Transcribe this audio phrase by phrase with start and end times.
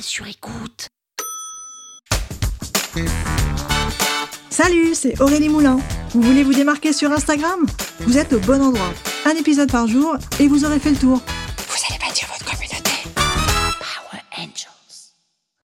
[0.00, 0.88] Sur écoute.
[4.50, 5.78] Salut, c'est Aurélie Moulin.
[6.10, 7.66] Vous voulez vous démarquer sur Instagram?
[8.00, 8.92] Vous êtes au bon endroit.
[9.24, 11.18] Un épisode par jour et vous aurez fait le tour.
[11.18, 12.90] Vous allez bâtir votre communauté.
[13.14, 15.14] Power Angels.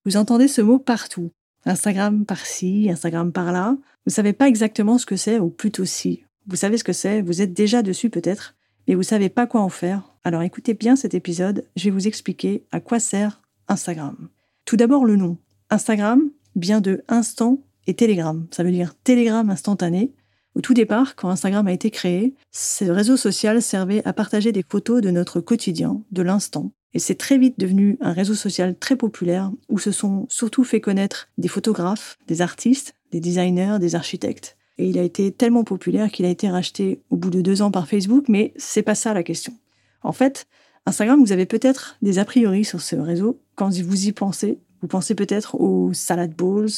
[0.07, 1.31] Vous entendez ce mot partout.
[1.67, 3.77] Instagram par-ci, Instagram par-là.
[4.07, 6.25] Vous savez pas exactement ce que c'est, ou plutôt si.
[6.47, 8.55] Vous savez ce que c'est, vous êtes déjà dessus peut-être,
[8.89, 10.15] mais vous savez pas quoi en faire.
[10.25, 14.29] Alors écoutez bien cet épisode, je vais vous expliquer à quoi sert Instagram.
[14.65, 15.39] Tout d'abord le nom.
[15.71, 18.47] Instagram vient de instant et Telegram.
[18.51, 20.13] Ça veut dire télégramme instantané.
[20.55, 24.65] Au tout départ, quand Instagram a été créé, ce réseau social servait à partager des
[24.69, 26.73] photos de notre quotidien, de l'instant.
[26.95, 30.81] Et c'est très vite devenu un réseau social très populaire où se sont surtout fait
[30.81, 34.59] connaître des photographes, des artistes, des designers, des architectes.
[34.77, 37.71] Et il a été tellement populaire qu'il a été racheté au bout de deux ans
[37.71, 39.55] par Facebook, mais c'est pas ça la question.
[40.03, 40.47] En fait,
[40.87, 43.41] Instagram, vous avez peut-être des a priori sur ce réseau.
[43.55, 46.71] Quand vous y pensez, vous pensez peut-être aux salad bowls,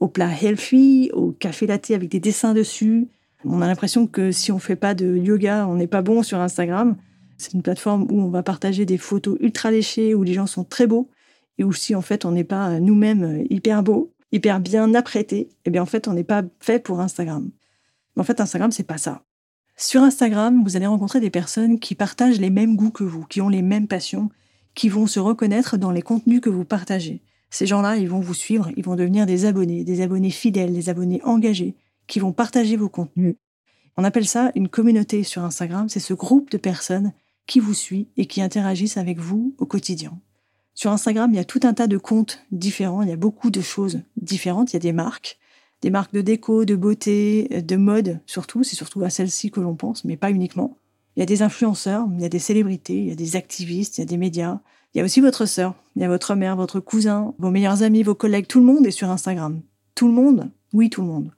[0.00, 3.08] aux plats healthy, aux café latte avec des dessins dessus.
[3.44, 6.38] On a l'impression que si on fait pas de yoga, on n'est pas bon sur
[6.38, 6.96] Instagram.
[7.36, 10.64] C'est une plateforme où on va partager des photos ultra léchées, où les gens sont
[10.64, 11.08] très beaux,
[11.58, 15.70] et où si en fait on n'est pas nous-mêmes hyper beaux, hyper bien apprêtés, eh
[15.70, 17.50] bien en fait on n'est pas fait pour Instagram.
[18.16, 19.22] Mais en fait Instagram c'est pas ça.
[19.82, 23.40] Sur Instagram, vous allez rencontrer des personnes qui partagent les mêmes goûts que vous, qui
[23.40, 24.28] ont les mêmes passions,
[24.74, 27.22] qui vont se reconnaître dans les contenus que vous partagez.
[27.48, 30.90] Ces gens-là, ils vont vous suivre, ils vont devenir des abonnés, des abonnés fidèles, des
[30.90, 31.76] abonnés engagés,
[32.08, 33.36] qui vont partager vos contenus.
[33.96, 37.14] On appelle ça une communauté sur Instagram, c'est ce groupe de personnes
[37.46, 40.12] qui vous suit et qui interagissent avec vous au quotidien.
[40.74, 43.50] Sur Instagram, il y a tout un tas de comptes différents, il y a beaucoup
[43.50, 45.38] de choses différentes, il y a des marques,
[45.82, 49.74] des marques de déco, de beauté, de mode surtout, c'est surtout à celles-ci que l'on
[49.74, 50.76] pense, mais pas uniquement.
[51.16, 53.98] Il y a des influenceurs, il y a des célébrités, il y a des activistes,
[53.98, 54.60] il y a des médias.
[54.94, 57.82] Il y a aussi votre sœur, il y a votre mère, votre cousin, vos meilleurs
[57.82, 59.60] amis, vos collègues, tout le monde est sur Instagram.
[59.94, 61.30] Tout le monde Oui, tout le monde.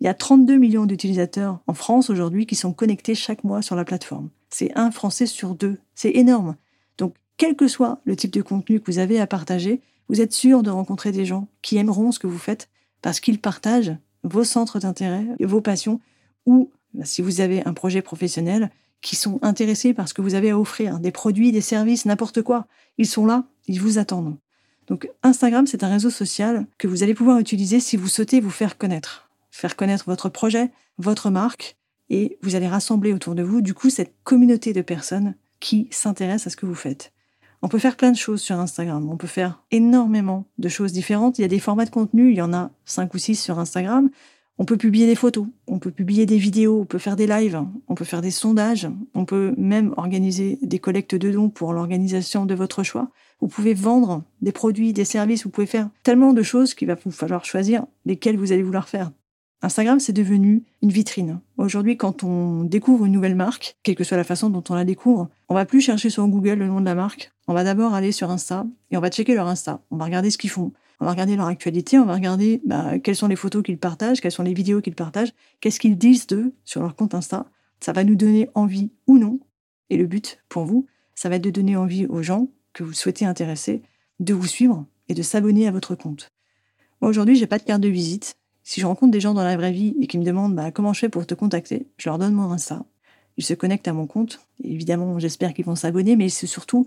[0.00, 3.76] Il y a 32 millions d'utilisateurs en France aujourd'hui qui sont connectés chaque mois sur
[3.76, 4.28] la plateforme.
[4.50, 5.78] C'est un Français sur deux.
[5.94, 6.56] C'est énorme.
[6.98, 10.32] Donc, quel que soit le type de contenu que vous avez à partager, vous êtes
[10.32, 12.68] sûr de rencontrer des gens qui aimeront ce que vous faites
[13.02, 16.00] parce qu'ils partagent vos centres d'intérêt, vos passions,
[16.46, 18.70] ou bah, si vous avez un projet professionnel,
[19.00, 22.42] qui sont intéressés par ce que vous avez à offrir, des produits, des services, n'importe
[22.42, 22.66] quoi.
[22.96, 24.36] Ils sont là, ils vous attendent.
[24.88, 28.50] Donc Instagram, c'est un réseau social que vous allez pouvoir utiliser si vous souhaitez vous
[28.50, 29.30] faire connaître.
[29.50, 31.76] Faire connaître votre projet, votre marque,
[32.10, 36.46] et vous allez rassembler autour de vous, du coup, cette communauté de personnes qui s'intéressent
[36.46, 37.12] à ce que vous faites.
[37.60, 39.08] On peut faire plein de choses sur Instagram.
[39.10, 41.38] On peut faire énormément de choses différentes.
[41.38, 42.30] Il y a des formats de contenu.
[42.30, 44.10] Il y en a cinq ou six sur Instagram.
[44.58, 45.46] On peut publier des photos.
[45.66, 46.80] On peut publier des vidéos.
[46.80, 47.60] On peut faire des lives.
[47.88, 48.88] On peut faire des sondages.
[49.14, 53.10] On peut même organiser des collectes de dons pour l'organisation de votre choix.
[53.40, 55.44] Vous pouvez vendre des produits, des services.
[55.44, 58.88] Vous pouvez faire tellement de choses qu'il va vous falloir choisir lesquelles vous allez vouloir
[58.88, 59.10] faire.
[59.62, 61.40] Instagram, c'est devenu une vitrine.
[61.56, 64.84] Aujourd'hui, quand on découvre une nouvelle marque, quelle que soit la façon dont on la
[64.84, 67.32] découvre, on va plus chercher sur Google le nom de la marque.
[67.48, 69.80] On va d'abord aller sur Insta et on va checker leur Insta.
[69.90, 70.72] On va regarder ce qu'ils font.
[71.00, 71.98] On va regarder leur actualité.
[71.98, 74.94] On va regarder bah, quelles sont les photos qu'ils partagent, quelles sont les vidéos qu'ils
[74.94, 77.46] partagent, qu'est-ce qu'ils disent d'eux sur leur compte Insta.
[77.80, 79.40] Ça va nous donner envie ou non.
[79.88, 82.92] Et le but pour vous, ça va être de donner envie aux gens que vous
[82.92, 83.82] souhaitez intéresser
[84.20, 86.30] de vous suivre et de s'abonner à votre compte.
[87.00, 88.36] Moi, aujourd'hui, j'ai pas de carte de visite.
[88.62, 90.92] Si je rencontre des gens dans la vraie vie et qui me demandent bah, comment
[90.92, 92.84] je fais pour te contacter, je leur donne mon Insta.
[93.38, 94.40] Ils se connectent à mon compte.
[94.62, 96.86] évidemment, j'espère qu'ils vont s'abonner, mais c'est surtout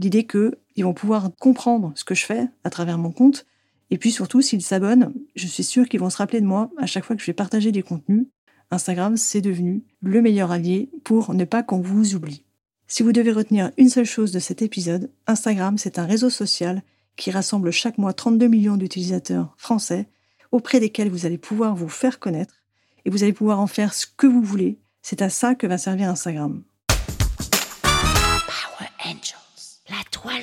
[0.00, 3.46] l'idée qu'ils vont pouvoir comprendre ce que je fais à travers mon compte.
[3.90, 6.86] Et puis surtout, s'ils s'abonnent, je suis sûre qu'ils vont se rappeler de moi à
[6.86, 8.26] chaque fois que je vais partager des contenus.
[8.70, 12.44] Instagram, c'est devenu le meilleur allié pour ne pas qu'on vous oublie.
[12.86, 16.82] Si vous devez retenir une seule chose de cet épisode, Instagram, c'est un réseau social
[17.16, 20.08] qui rassemble chaque mois 32 millions d'utilisateurs français
[20.50, 22.62] auprès desquels vous allez pouvoir vous faire connaître
[23.04, 24.78] et vous allez pouvoir en faire ce que vous voulez.
[25.02, 26.62] C'est à ça que va servir Instagram.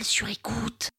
[0.03, 0.89] Sur écoute.